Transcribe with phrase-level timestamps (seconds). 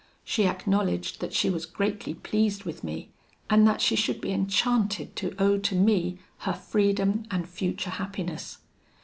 [0.23, 3.11] She acknowledged that she was greatly pleased with me,
[3.51, 8.57] and that she should be enchanted to owe to me her freedom and future happiness.